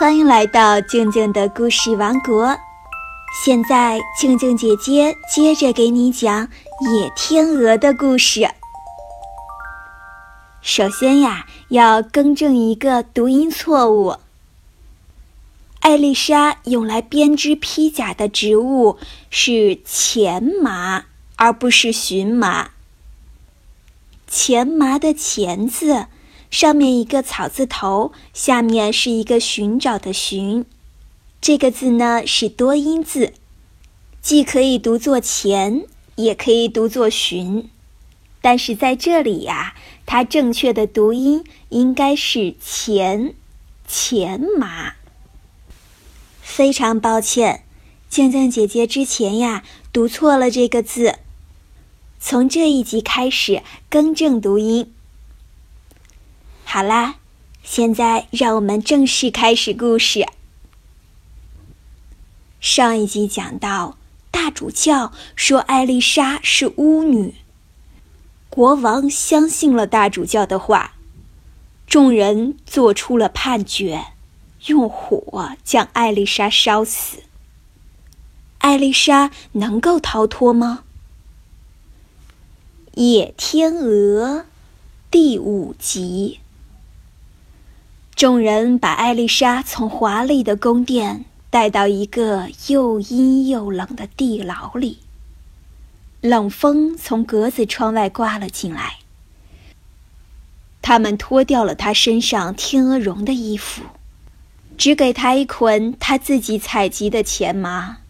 [0.00, 2.58] 欢迎来到静静的故事王国。
[3.44, 6.48] 现在，静静姐姐接着给你讲
[6.80, 8.50] 野天鹅的故事。
[10.62, 14.16] 首先呀，要更正一个读音错误。
[15.80, 18.96] 艾丽莎用来编织披甲的植物
[19.28, 21.04] 是前麻，
[21.36, 22.70] 而不是荨麻。
[24.26, 26.06] 前麻的“前”字。
[26.50, 30.66] 上面一个草字头，下面是一个寻找的“寻”，
[31.40, 33.32] 这个字呢是多音字，
[34.20, 37.70] 既可以读作“钱”，也可以读作“寻”，
[38.42, 43.34] 但是在这里呀，它正确的读音应该是“钱”，
[43.86, 44.94] 钱麻。
[46.42, 47.62] 非常抱歉，
[48.08, 51.20] 静静姐姐之前呀读错了这个字，
[52.18, 54.92] 从这一集开始更正读音。
[56.72, 57.16] 好啦，
[57.64, 60.24] 现在让我们正式开始故事。
[62.60, 63.98] 上一集讲到，
[64.30, 67.34] 大主教说艾丽莎是巫女，
[68.48, 70.92] 国王相信了大主教的话，
[71.88, 74.04] 众人做出了判决，
[74.66, 77.24] 用火将艾丽莎烧死。
[78.58, 80.84] 艾丽莎能够逃脱吗？
[82.94, 84.46] 野天鹅，
[85.10, 86.38] 第五集。
[88.20, 94.98] 众人把艾丽莎从华丽的宫殿带到一个又阴又冷的地牢里。
[96.20, 98.98] 冷风从格子窗外刮了进来。
[100.82, 103.84] 他们脱掉了她身上天鹅绒的衣服，
[104.76, 108.00] 只给她一捆她自己采集的钱麻。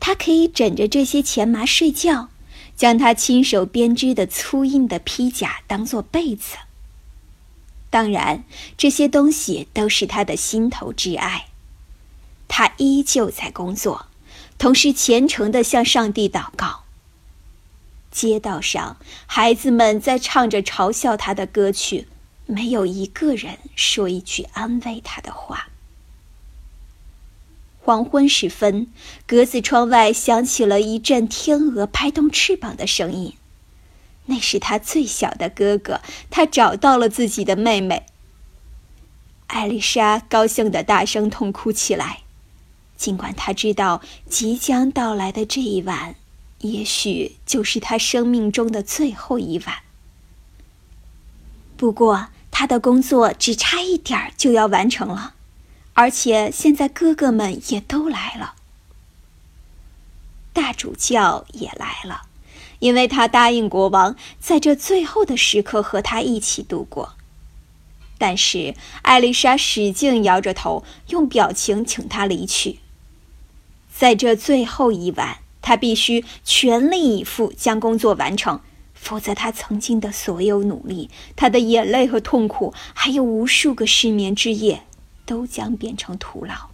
[0.00, 2.30] 她可以枕着这些钱麻睡觉，
[2.74, 6.56] 将她亲手编织的粗硬的披甲当做被子。
[7.90, 8.44] 当然，
[8.76, 11.46] 这些东西都是他的心头挚爱。
[12.46, 14.06] 他依旧在工作，
[14.58, 16.84] 同时虔诚地向上帝祷告。
[18.10, 18.96] 街道上，
[19.26, 22.08] 孩子们在唱着嘲笑他的歌曲，
[22.46, 25.68] 没有一个人说一句安慰他的话。
[27.80, 28.92] 黄昏时分，
[29.26, 33.34] 格子窗外响起了一阵天鹅拍动翅膀的声音。
[34.30, 36.00] 那是他最小的哥哥，
[36.30, 38.06] 他找到了自己的妹妹。
[39.48, 42.20] 艾丽莎高兴的大声痛哭起来，
[42.96, 46.14] 尽管她知道即将到来的这一晚，
[46.58, 49.76] 也许就是她生命中的最后一晚。
[51.78, 55.32] 不过，她的工作只差一点儿就要完成了，
[55.94, 58.56] 而且现在哥哥们也都来了，
[60.52, 62.27] 大主教也来了。
[62.80, 67.14] 因为他答应国王在这最后的时刻和他一起度过，
[68.18, 72.78] 但是艾丽莎使劲摇着头，用表情请他离去。
[73.92, 78.60] 在这最后一晚，他必须全力以赴将工作完成，
[78.94, 84.84] 否则他曾经的所有努力、他的眼泪和痛苦，还有无数个失眠之夜，
[85.26, 86.70] 都将变成徒劳。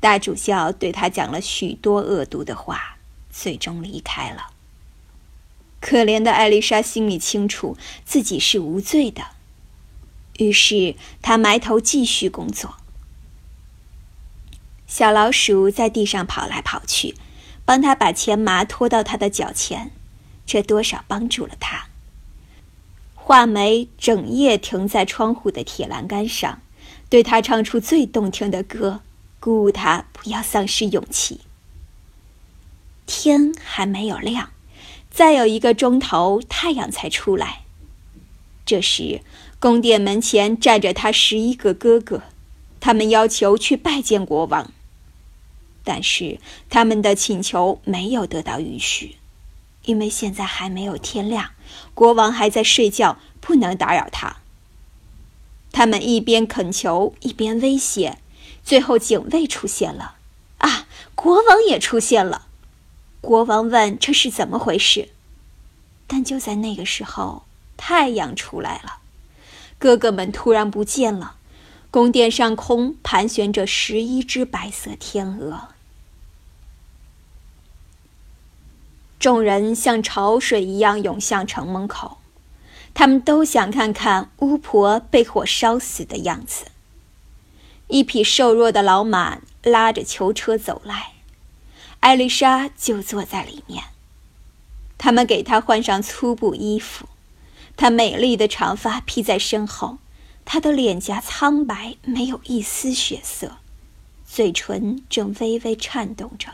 [0.00, 2.97] 大主教对他讲了许多恶毒的话。
[3.38, 4.50] 最终离开了。
[5.80, 9.22] 可怜的艾丽莎心里清楚自己是无罪的，
[10.38, 12.74] 于是她埋头继续工作。
[14.88, 17.14] 小老鼠在地上跑来跑去，
[17.64, 19.92] 帮她把钱麻拖到她的脚前，
[20.44, 21.86] 这多少帮助了她。
[23.14, 26.60] 画眉整夜停在窗户的铁栏杆上，
[27.08, 29.02] 对她唱出最动听的歌，
[29.38, 31.42] 鼓舞她不要丧失勇气。
[33.08, 34.50] 天还没有亮，
[35.10, 37.62] 再有一个钟头，太阳才出来。
[38.66, 39.22] 这时，
[39.58, 42.24] 宫殿门前站着他十一个哥哥，
[42.78, 44.70] 他们要求去拜见国王。
[45.82, 49.16] 但是，他们的请求没有得到允许，
[49.86, 51.52] 因为现在还没有天亮，
[51.94, 54.36] 国王还在睡觉，不能打扰他。
[55.72, 58.18] 他们一边恳求，一边威胁，
[58.62, 60.16] 最后警卫出现了。
[60.58, 62.47] 啊，国王也出现了。
[63.20, 65.08] 国王问：“这是怎么回事？”
[66.06, 67.42] 但就在那个时候，
[67.76, 68.98] 太阳出来了，
[69.78, 71.36] 哥哥们突然不见了，
[71.90, 75.68] 宫殿上空盘旋着十一只白色天鹅。
[79.18, 82.18] 众人像潮水一样涌向城门口，
[82.94, 86.66] 他们都想看看巫婆被火烧死的样子。
[87.88, 91.14] 一匹瘦弱的老马拉着囚车走来。
[92.00, 93.84] 艾丽莎就坐在里面。
[94.96, 97.06] 他们给她换上粗布衣服，
[97.76, 99.98] 她美丽的长发披在身后，
[100.44, 103.58] 她的脸颊苍白，没有一丝血色，
[104.26, 106.48] 嘴唇正微微颤动着，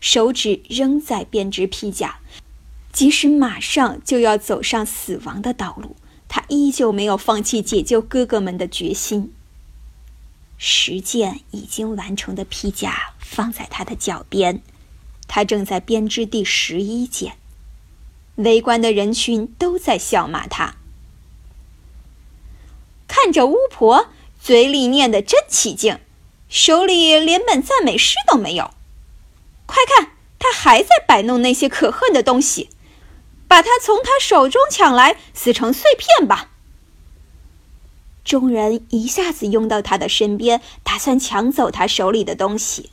[0.00, 2.18] 手指仍在编织披甲。
[2.92, 5.96] 即使马上就要走上死亡的道路，
[6.28, 9.33] 他依旧没有放弃解救哥哥们的决心。
[10.56, 14.62] 十件已经完成的披甲放在他的脚边，
[15.26, 17.36] 他正在编织第十一件。
[18.36, 20.76] 围观的人群都在笑骂他。
[23.06, 24.08] 看着巫婆，
[24.40, 25.98] 嘴里念得真起劲，
[26.48, 28.72] 手里连本赞美诗都没有。
[29.66, 32.70] 快看，他还在摆弄那些可恨的东西，
[33.46, 36.50] 把它从他手中抢来，撕成碎片吧！
[38.24, 42.90] 众人一下子拥到他的身边，打算抢走他手里的东西。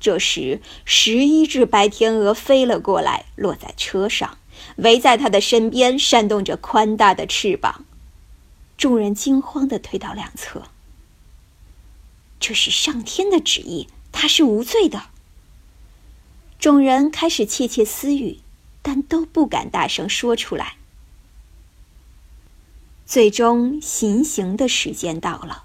[0.00, 4.36] 这时，十一只白天鹅飞了过来，落在车上，
[4.76, 7.84] 围在他的身边，扇动着宽大的翅膀。
[8.76, 10.64] 众人惊慌地退到两侧。
[12.40, 15.04] 这是上天的旨意，他是无罪的。
[16.58, 18.40] 众人开始窃窃私语，
[18.82, 20.74] 但都不敢大声说出来。
[23.04, 25.64] 最终，行刑的时间到了。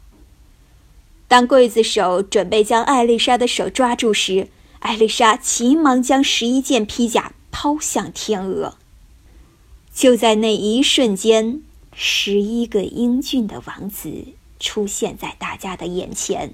[1.28, 4.48] 当刽子手准备将艾丽莎的手抓住时，
[4.80, 8.78] 艾丽莎急忙将十一件披甲抛向天鹅。
[9.94, 11.62] 就在那一瞬间，
[11.94, 14.28] 十一个英俊的王子
[14.60, 16.54] 出现在大家的眼前。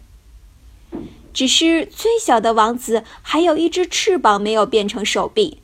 [1.34, 5.58] 只是最小的王子还有一只翅膀没有变成手臂，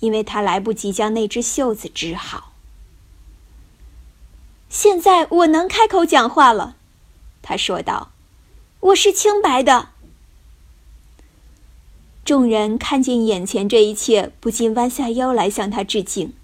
[0.00, 2.49] 因为他来不及将那只袖子织好。
[4.70, 6.76] 现在我能开口讲话了，
[7.42, 8.12] 他说道
[8.78, 9.88] ：“我是清白的。”
[12.24, 16.34] 众人看见眼前这一切，不禁弯下腰来向他致敬。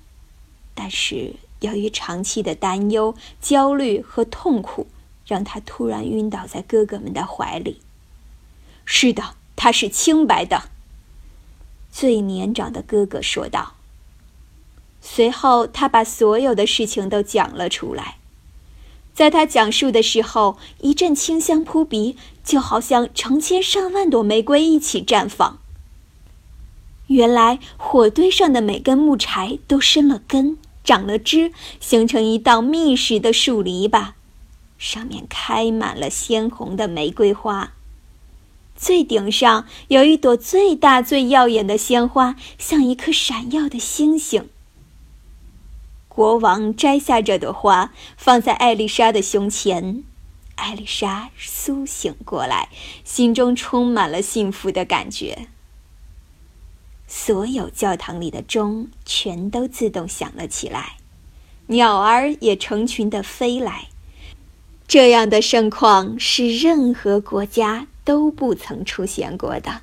[0.74, 4.88] 但是由于长期的担忧、焦虑和痛苦，
[5.24, 7.80] 让他突然晕倒在哥哥们的怀里。
[8.84, 10.64] 是的，他是清白的。”
[11.92, 13.75] 最年长的哥哥说道。
[15.08, 18.16] 随后，他把所有的事情都讲了出来。
[19.14, 25.58] 在他讲述的时候，一阵清香扑鼻，就好像成千上万朵玫瑰一起绽放。
[27.06, 34.08] 原来，火堆上的每根木柴都生了根，长了枝，形成一道密实的树篱笆，
[34.76, 37.72] 上面开满了鲜红的玫瑰花。
[38.74, 44.48] 最顶上有一朵最大、最耀眼的鲜花，像一颗闪耀的星星。
[46.16, 50.02] 国王摘下这朵花，放在艾丽莎的胸前。
[50.54, 52.70] 艾丽莎苏醒过来，
[53.04, 55.48] 心中充满了幸福的感觉。
[57.06, 60.96] 所有教堂里的钟全都自动响了起来，
[61.66, 63.88] 鸟儿也成群的飞来。
[64.88, 69.82] 这样的盛况是任何国家都不曾出现过的。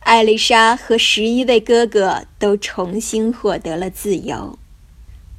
[0.00, 4.58] 艾丽莎和十一位哥哥都重新获得了自由，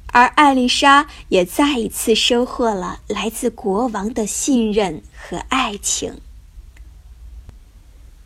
[0.06, 6.20] 而艾丽莎也再一次收获了来自国王的信任和爱情。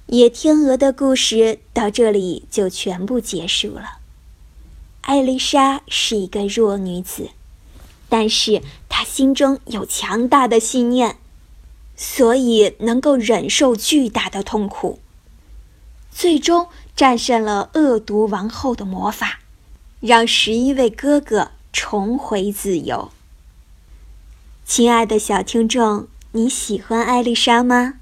[0.06, 3.98] 野天鹅的故事到这里就全部结束了。
[5.00, 7.30] 艾丽莎是一个弱女子，
[8.08, 11.16] 但是她心中有强大的信念，
[11.96, 15.00] 所以能够忍受巨大的痛苦。
[16.18, 19.40] 最终战胜了恶毒王后的魔法，
[20.00, 23.10] 让十一位哥哥重回自由。
[24.64, 27.96] 亲爱的小听众，你喜欢艾丽莎吗？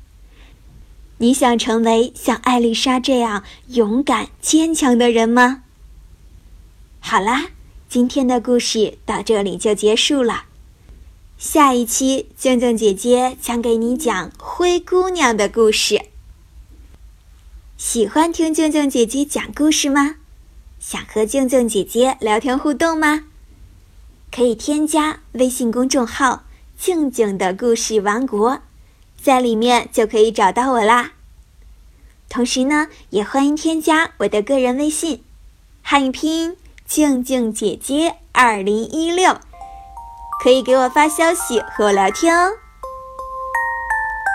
[1.19, 5.65] 你想成为像艾丽莎这样勇敢坚强的人吗？
[7.01, 7.49] 好啦，
[7.89, 10.45] 今天的故事到这里就结束了。
[11.37, 16.14] 下一期，静静姐姐将给你讲灰姑娘的故事。
[17.77, 20.15] 喜欢听静静姐姐讲故事吗？
[20.79, 23.25] 想和静静姐姐聊天互动吗？
[24.31, 26.45] 可以添加微信公众号
[26.79, 28.61] “静静的故事王国”，
[29.21, 31.15] 在里面就可以找到我啦。
[32.29, 35.25] 同时呢，也欢迎添加我的个人微信，
[35.83, 39.41] 汉语拼音“静静姐姐二零一六”，
[40.41, 42.53] 可以给我发消息和我聊天哦。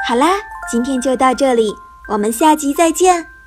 [0.05, 1.73] 好啦，今天就到这里。
[2.09, 3.38] 我们下集再见。